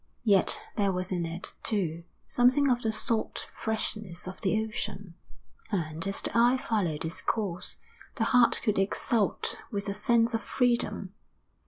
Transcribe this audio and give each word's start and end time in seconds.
Yet 0.23 0.59
there 0.77 0.91
was 0.91 1.11
in 1.11 1.27
it, 1.27 1.53
too, 1.61 2.03
something 2.25 2.71
of 2.71 2.81
the 2.81 2.91
salt 2.91 3.47
freshness 3.53 4.27
of 4.27 4.41
the 4.41 4.65
ocean, 4.65 5.13
and, 5.71 6.07
as 6.07 6.23
the 6.23 6.35
eye 6.35 6.57
followed 6.57 7.05
its 7.05 7.21
course, 7.21 7.77
the 8.15 8.23
heart 8.23 8.61
could 8.63 8.79
exult 8.79 9.61
with 9.71 9.87
a 9.87 9.93
sense 9.93 10.33
of 10.33 10.41
freedom. 10.41 11.13